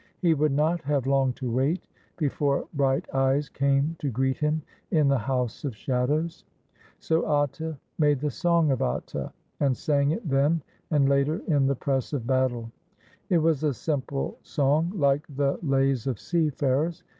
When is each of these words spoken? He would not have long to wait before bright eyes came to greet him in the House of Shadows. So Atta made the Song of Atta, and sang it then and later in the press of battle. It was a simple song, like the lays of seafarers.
He 0.17 0.33
would 0.33 0.51
not 0.51 0.81
have 0.81 1.05
long 1.05 1.31
to 1.33 1.51
wait 1.51 1.87
before 2.17 2.67
bright 2.73 3.07
eyes 3.13 3.49
came 3.49 3.95
to 3.99 4.09
greet 4.09 4.37
him 4.39 4.63
in 4.89 5.07
the 5.09 5.17
House 5.19 5.63
of 5.63 5.75
Shadows. 5.75 6.43
So 6.97 7.31
Atta 7.43 7.77
made 7.99 8.19
the 8.19 8.31
Song 8.31 8.71
of 8.71 8.81
Atta, 8.81 9.31
and 9.59 9.77
sang 9.77 10.09
it 10.09 10.27
then 10.27 10.63
and 10.89 11.07
later 11.07 11.43
in 11.45 11.67
the 11.67 11.75
press 11.75 12.13
of 12.13 12.25
battle. 12.25 12.71
It 13.29 13.37
was 13.37 13.61
a 13.63 13.75
simple 13.75 14.39
song, 14.41 14.91
like 14.95 15.21
the 15.35 15.59
lays 15.61 16.07
of 16.07 16.19
seafarers. 16.19 17.03